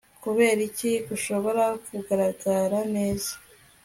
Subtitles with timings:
[0.23, 3.33] Kuberiki gushobora kugaragara neza